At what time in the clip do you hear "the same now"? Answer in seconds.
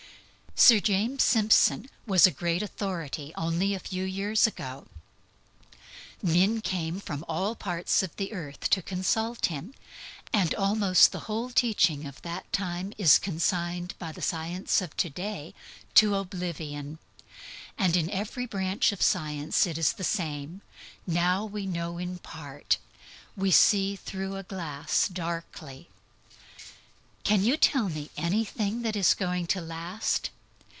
19.93-21.43